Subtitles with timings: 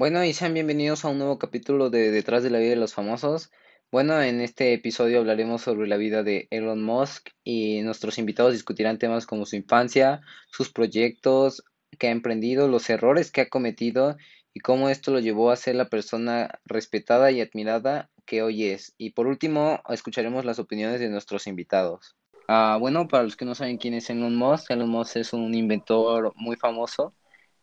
[0.00, 2.94] Bueno, y sean bienvenidos a un nuevo capítulo de Detrás de la vida de los
[2.94, 3.50] famosos.
[3.92, 8.96] Bueno, en este episodio hablaremos sobre la vida de Elon Musk y nuestros invitados discutirán
[8.96, 11.62] temas como su infancia, sus proyectos
[11.98, 14.16] que ha emprendido, los errores que ha cometido
[14.54, 18.94] y cómo esto lo llevó a ser la persona respetada y admirada que hoy es.
[18.96, 22.16] Y por último, escucharemos las opiniones de nuestros invitados.
[22.48, 25.54] Ah, bueno, para los que no saben quién es Elon Musk, Elon Musk es un
[25.54, 27.12] inventor muy famoso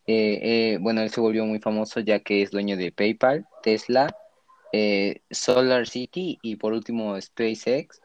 [0.07, 4.15] eh, eh, bueno, él se volvió muy famoso ya que es dueño de PayPal, Tesla,
[4.71, 7.99] eh, Solar City y por último SpaceX,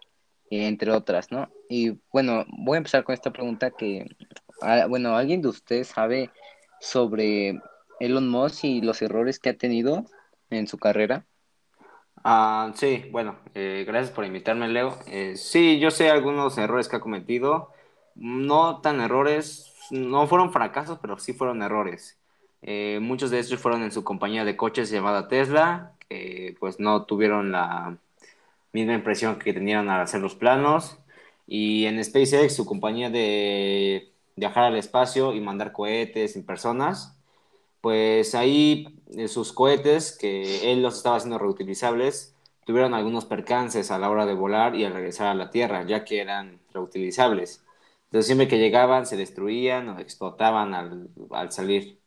[0.50, 1.48] entre otras, ¿no?
[1.68, 4.04] Y bueno, voy a empezar con esta pregunta que,
[4.62, 6.30] ah, bueno, ¿alguien de ustedes sabe
[6.80, 7.60] sobre
[8.00, 10.04] Elon Musk y los errores que ha tenido
[10.50, 11.24] en su carrera?
[12.24, 14.98] Ah, sí, bueno, gracias por invitarme, Leo.
[15.36, 17.70] sí, yo sé algunos errores que ha cometido,
[18.16, 22.18] no tan errores, no fueron fracasos, pero sí fueron errores.
[22.62, 27.04] Eh, muchos de estos fueron en su compañía de coches llamada Tesla, que pues no
[27.04, 27.98] tuvieron la
[28.72, 30.98] misma impresión que tenían al hacer los planos.
[31.46, 37.16] Y en SpaceX, su compañía de viajar al espacio y mandar cohetes en personas,
[37.80, 42.34] pues ahí eh, sus cohetes, que él los estaba haciendo reutilizables,
[42.64, 46.04] tuvieron algunos percances a la hora de volar y al regresar a la Tierra, ya
[46.04, 47.64] que eran reutilizables.
[48.12, 51.98] Entonces siempre que llegaban se destruían o explotaban al, al salir.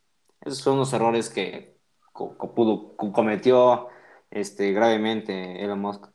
[0.42, 1.80] Esos son los errores que
[2.14, 3.88] pudo, cometió
[4.30, 6.06] este, gravemente Elon Musk.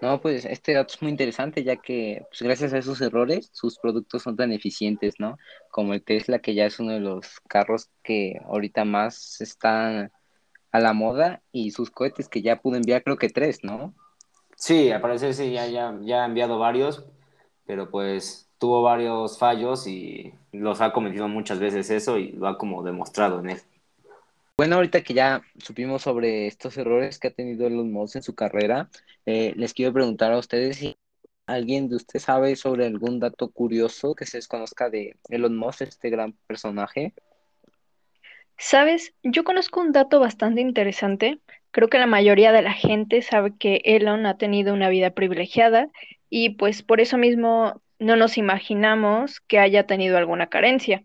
[0.00, 3.76] No, pues este dato es muy interesante ya que pues, gracias a esos errores sus
[3.80, 5.36] productos son tan eficientes, ¿no?
[5.72, 10.12] Como el Tesla, que ya es uno de los carros que ahorita más están
[10.70, 13.96] a la moda y sus cohetes que ya pudo enviar creo que tres, ¿no?
[14.54, 17.04] Sí, al parecer sí, ya, ya, ya ha enviado varios
[17.66, 22.58] pero pues tuvo varios fallos y los ha cometido muchas veces eso y lo ha
[22.58, 23.58] como demostrado en él.
[24.56, 28.34] Bueno, ahorita que ya supimos sobre estos errores que ha tenido Elon Musk en su
[28.34, 28.88] carrera,
[29.26, 30.96] eh, les quiero preguntar a ustedes si
[31.46, 36.08] alguien de ustedes sabe sobre algún dato curioso que se desconozca de Elon Musk, este
[36.08, 37.12] gran personaje.
[38.56, 41.40] Sabes, yo conozco un dato bastante interesante.
[41.72, 45.88] Creo que la mayoría de la gente sabe que Elon ha tenido una vida privilegiada
[46.36, 51.04] y pues por eso mismo no nos imaginamos que haya tenido alguna carencia.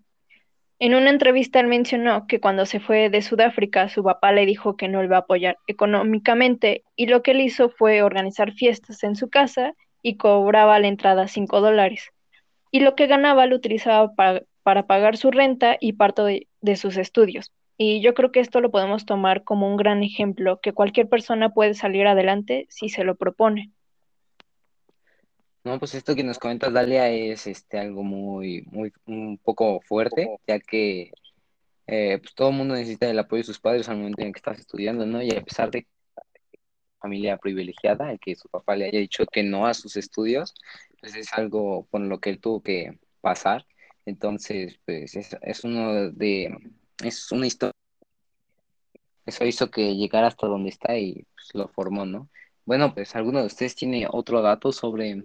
[0.79, 4.75] En una entrevista él mencionó que cuando se fue de Sudáfrica su papá le dijo
[4.75, 9.03] que no le iba a apoyar económicamente y lo que él hizo fue organizar fiestas
[9.03, 12.09] en su casa y cobraba la entrada 5 dólares.
[12.72, 17.51] Y lo que ganaba lo utilizaba para, pagar su renta y parte de sus estudios.
[17.78, 21.50] Y yo creo que esto lo podemos tomar como un gran ejemplo, que cualquier persona
[21.53, 23.72] puede salir adelante si se lo propone.
[25.69, 30.40] No, pues esto que nos comentas, Dalia, es este algo muy, muy, un poco fuerte,
[30.47, 31.12] ya que
[31.85, 34.40] eh, pues todo el mundo necesita el apoyo de sus padres al momento en que
[34.40, 35.22] estás estudiando, ¿no?
[35.22, 35.85] Y a pesar de
[37.00, 40.56] familia privilegiada, el que su papá le haya dicho que no a sus estudios,
[41.02, 43.68] pues es algo por lo que él tuvo que pasar.
[44.08, 46.52] Entonces, pues es, es uno de,
[47.03, 47.75] es una historia.
[49.28, 52.28] Eso hizo que llegara hasta donde está y pues, lo formó, ¿no?
[52.69, 55.24] Bueno, pues ¿alguno de ustedes tiene otro dato sobre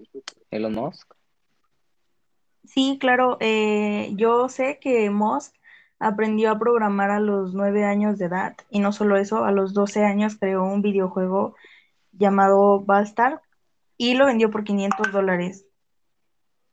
[0.50, 1.12] Elon Musk?
[2.64, 3.36] Sí, claro.
[3.38, 5.54] Eh, yo sé que Musk
[5.98, 9.74] aprendió a programar a los nueve años de edad y no solo eso, a los
[9.74, 11.54] 12 años creó un videojuego
[12.12, 13.40] llamado Bastard
[13.98, 15.66] y lo vendió por 500 dólares.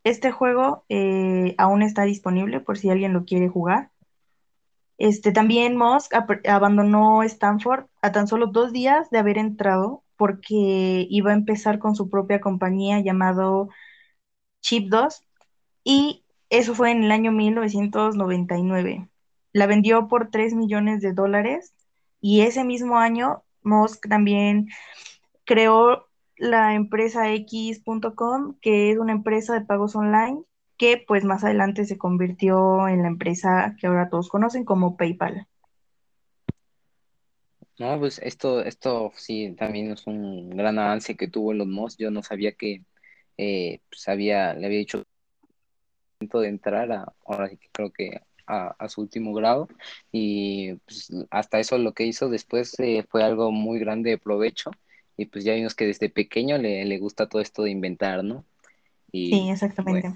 [0.06, 3.92] Este juego eh, aún está disponible por si alguien lo quiere jugar.
[4.98, 6.14] Este, también Musk
[6.48, 11.96] abandonó Stanford a tan solo dos días de haber entrado porque iba a empezar con
[11.96, 13.70] su propia compañía llamado
[14.62, 15.24] Chip 2
[15.84, 19.10] y eso fue en el año 1999.
[19.52, 21.74] La vendió por 3 millones de dólares
[22.20, 24.68] y ese mismo año Musk también
[25.44, 30.44] creó la empresa X.com, que es una empresa de pagos online
[30.78, 35.48] que pues más adelante se convirtió en la empresa que ahora todos conocen como PayPal.
[37.82, 42.00] No, pues esto, esto sí también es un gran avance que tuvo los Musk.
[42.00, 42.84] Yo no sabía que
[43.38, 45.04] eh, pues había, le había dicho
[46.20, 49.68] de entrar a, ahora sí que creo que a, su último grado
[50.12, 54.70] y pues, hasta eso lo que hizo después eh, fue algo muy grande de provecho
[55.18, 58.46] y pues ya vimos que desde pequeño le, le gusta todo esto de inventar, ¿no?
[59.12, 60.16] Y, sí, exactamente.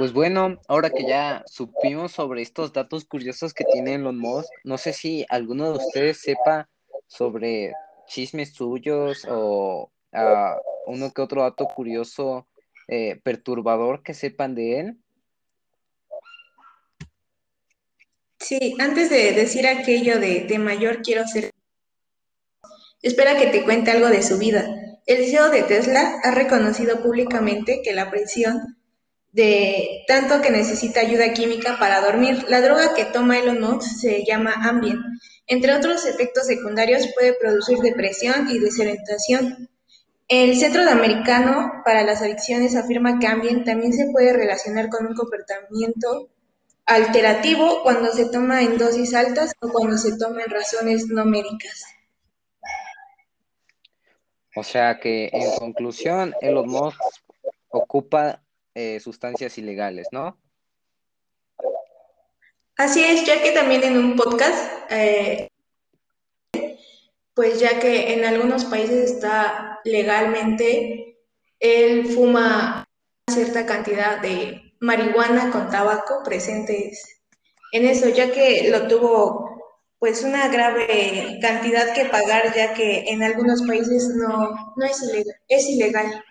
[0.00, 4.78] Pues bueno, ahora que ya supimos sobre estos datos curiosos que tienen los Musk, no
[4.78, 6.70] sé si alguno de ustedes sepa
[7.06, 7.74] sobre
[8.06, 12.48] chismes suyos o uh, uno que otro dato curioso
[12.88, 14.96] eh, perturbador que sepan de él.
[18.38, 21.50] Sí, antes de decir aquello de, de mayor quiero ser,
[23.02, 24.66] espera que te cuente algo de su vida.
[25.04, 28.79] El CEO de Tesla ha reconocido públicamente que la presión
[29.32, 32.44] de tanto que necesita ayuda química para dormir.
[32.48, 34.98] La droga que toma Elon Musk se llama Ambien.
[35.46, 39.68] Entre otros efectos secundarios puede producir depresión y desorientación.
[40.28, 45.14] El Centro Americano para las Adicciones afirma que Ambien también se puede relacionar con un
[45.14, 46.28] comportamiento
[46.86, 51.84] alterativo cuando se toma en dosis altas o cuando se toma en razones no médicas.
[54.56, 57.00] O sea que en conclusión, Elon Musk
[57.68, 58.42] ocupa
[58.74, 60.38] eh, sustancias ilegales, ¿no?
[62.76, 65.48] Así es, ya que también en un podcast, eh,
[67.34, 71.18] pues ya que en algunos países está legalmente,
[71.58, 72.86] él fuma
[73.30, 77.20] cierta cantidad de marihuana con tabaco presentes
[77.72, 79.50] en eso, ya que lo tuvo
[79.98, 85.36] pues una grave cantidad que pagar, ya que en algunos países no, no es ilegal,
[85.48, 86.24] es ilegal.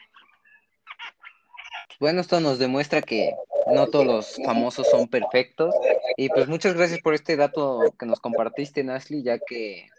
[2.00, 3.34] Bueno, esto nos demuestra que
[3.74, 5.76] no todos los famosos son perfectos.
[6.16, 9.90] Y pues muchas gracias por este dato que nos compartiste, Nasli, ya que,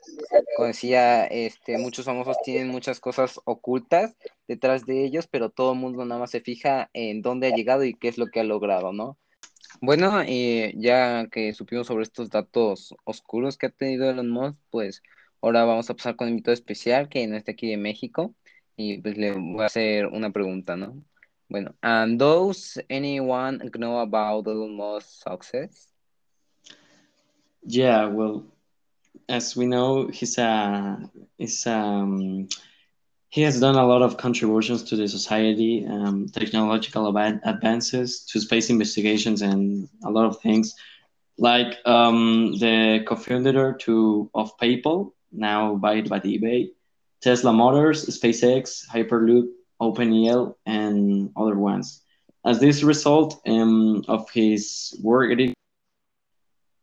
[0.56, 4.17] como decía, este, muchos famosos tienen muchas cosas ocultas
[4.49, 7.85] detrás de ellos, pero todo el mundo nada más se fija en dónde ha llegado
[7.85, 9.19] y qué es lo que ha logrado, ¿no?
[9.81, 15.02] Bueno, y ya que supimos sobre estos datos oscuros que ha tenido Elon Musk, pues
[15.41, 18.35] ahora vamos a pasar con un invitado especial que no está aquí de México
[18.76, 21.02] y pues le voy a hacer una pregunta, ¿no?
[21.50, 25.88] Bueno, and does anyone know about Elon Musk's success?
[27.64, 28.47] Yeah, well,
[29.29, 32.49] as we know, he's a, he's um,
[33.31, 38.70] he has done a lot of contributions to the society, um, technological advances, to space
[38.70, 40.76] investigations, and a lot of things.
[41.37, 46.70] Like um, the co-founder to of PayPal, now by by eBay,
[47.20, 49.49] Tesla Motors, SpaceX, Hyperloop,
[49.81, 52.03] OpenEL, and other ones.
[52.44, 55.38] As this result um, of his work,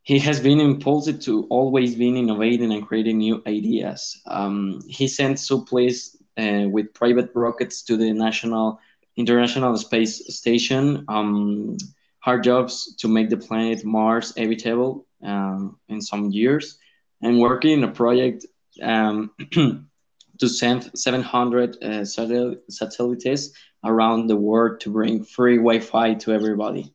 [0.02, 4.20] he has been impulsive to always being innovating and creating new ideas.
[4.26, 8.80] Um, he sent supplies uh, with private rockets to the national
[9.16, 11.04] international space station.
[11.08, 11.76] Um,
[12.20, 16.78] hard jobs to make the planet Mars habitable um, in some years,
[17.20, 18.46] and working in a project
[18.82, 19.30] um,
[20.38, 23.50] to send 700 uh, satellites
[23.84, 26.94] around the world to bring free Wi-Fi to everybody.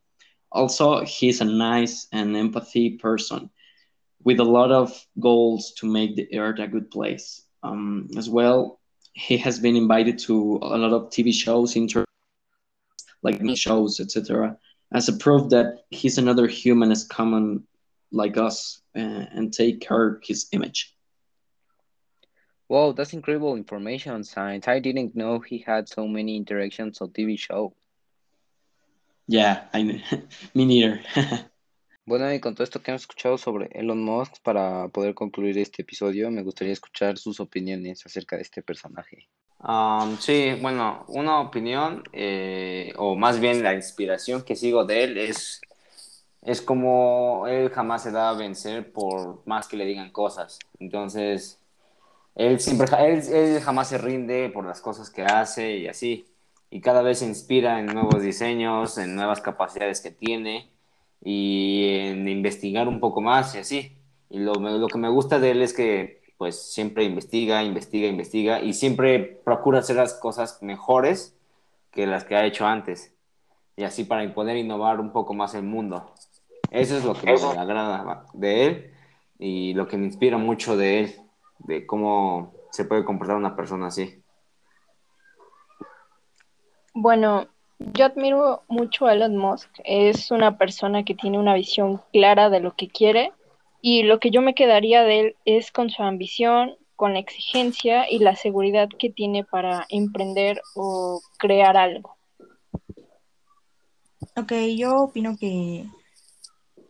[0.51, 3.50] Also, he's a nice and empathy person
[4.24, 7.44] with a lot of goals to make the earth a good place.
[7.63, 8.80] Um, as well,
[9.13, 12.06] he has been invited to a lot of TV shows, inter
[13.22, 14.57] like shows, etc.,
[14.94, 17.63] as a proof that he's another human as common
[18.12, 20.96] like us uh, and take care his image.
[22.69, 24.68] Wow, that's incredible information, Science.
[24.68, 27.74] I didn't know he had so many interactions on TV show.
[29.27, 29.83] Yeah, I,
[30.54, 31.01] me neither.
[32.06, 35.81] bueno, y con todo esto que hemos escuchado sobre Elon Musk, para poder concluir este
[35.81, 39.30] episodio, me gustaría escuchar sus opiniones acerca de este personaje.
[39.60, 45.18] Um, sí, bueno, una opinión, eh, o más bien la inspiración que sigo de él
[45.18, 45.62] es,
[46.41, 50.60] es como él jamás se da a vencer por más que le digan cosas.
[50.79, 51.62] Entonces,
[52.36, 56.25] él, siempre, él, él jamás se rinde por las cosas que hace y así
[56.74, 60.72] y cada vez se inspira en nuevos diseños, en nuevas capacidades que tiene
[61.24, 63.96] y en investigar un poco más y así.
[64.32, 68.60] Y lo, lo que me gusta de él es que pues siempre investiga, investiga, investiga
[68.60, 71.38] y siempre procura hacer las cosas mejores
[71.92, 73.13] que las que ha hecho antes.
[73.78, 76.12] Y así para poder innovar un poco más el mundo.
[76.72, 78.92] Eso es lo que me agrada de él
[79.38, 81.16] y lo que me inspira mucho de él,
[81.63, 84.24] de cómo se puede comportar una persona así.
[86.93, 87.48] Bueno,
[87.79, 89.70] yo admiro mucho a Elon Musk.
[89.84, 93.32] Es una persona que tiene una visión clara de lo que quiere
[93.82, 98.10] y lo que yo me quedaría de él es con su ambición, con la exigencia
[98.10, 102.15] y la seguridad que tiene para emprender o crear algo.
[104.36, 105.86] Ok, yo opino que,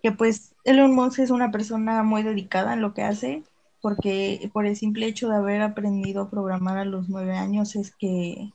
[0.01, 3.43] que pues Elon Musk es una persona muy dedicada en lo que hace,
[3.83, 7.93] porque por el simple hecho de haber aprendido a programar a los nueve años es
[7.93, 8.53] que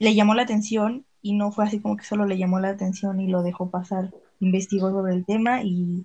[0.00, 3.20] le llamó la atención y no fue así como que solo le llamó la atención
[3.20, 4.12] y lo dejó pasar.
[4.40, 6.04] Investigó sobre el tema y,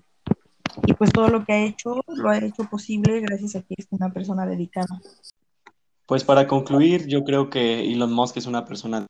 [0.86, 3.88] y pues todo lo que ha hecho lo ha hecho posible gracias a que es
[3.90, 5.00] una persona dedicada.
[6.06, 9.04] Pues para concluir, yo creo que Elon Musk es una persona,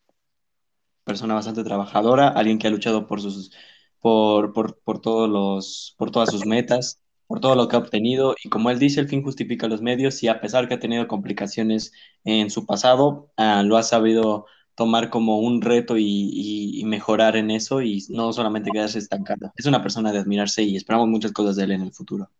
[1.04, 3.52] persona bastante trabajadora, alguien que ha luchado por sus
[4.00, 7.03] por, por, por todos los, por todas sus metas
[7.34, 10.22] por todo lo que ha obtenido y como él dice, el fin justifica los medios
[10.22, 11.90] y a pesar que ha tenido complicaciones
[12.24, 17.34] en su pasado, uh, lo ha sabido tomar como un reto y, y, y, mejorar
[17.34, 19.52] en eso y no solamente quedarse estancado.
[19.56, 22.30] Es una persona de admirarse y esperamos muchas cosas de él en el futuro.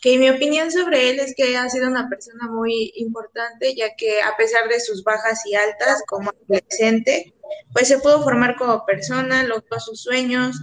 [0.00, 4.22] Que mi opinión sobre él es que ha sido una persona muy importante, ya que
[4.22, 7.34] a pesar de sus bajas y altas como adolescente,
[7.74, 10.56] pues se pudo formar como persona, logró sus sueños,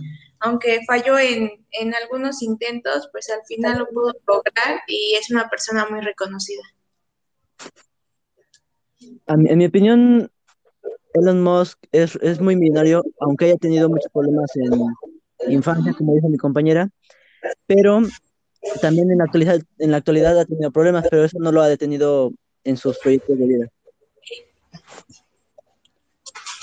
[0.44, 5.50] aunque falló en, en algunos intentos, pues al final lo pudo lograr y es una
[5.50, 6.64] persona muy reconocida.
[9.28, 10.30] En mi opinión,
[11.14, 16.28] Elon Musk es, es, muy millonario, aunque haya tenido muchos problemas en infancia, como dijo
[16.28, 16.90] mi compañera,
[17.66, 18.02] pero
[18.82, 21.70] también en la actualidad, en la actualidad ha tenido problemas, pero eso no lo ha
[21.70, 22.34] detenido
[22.66, 23.68] en sus proyectos de vida.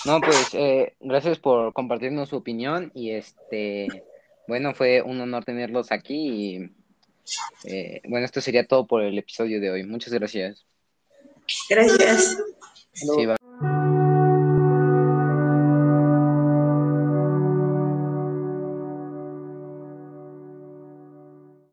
[0.05, 4.05] No, pues eh, gracias por compartirnos su opinión y este,
[4.47, 6.71] bueno, fue un honor tenerlos aquí y
[7.65, 9.85] eh, bueno, esto sería todo por el episodio de hoy.
[9.85, 10.65] Muchas gracias.
[11.69, 12.39] Gracias.
[12.93, 13.40] Sí, va.